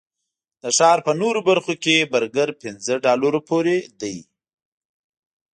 [0.61, 4.17] د ښار په نورو برخو کې برګر پنځه ډالرو پورې دي.